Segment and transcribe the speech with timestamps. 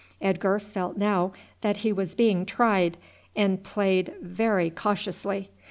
[0.19, 1.31] Edgar felt now
[1.61, 2.97] that he was being tried,
[3.35, 5.51] and played very cautiously.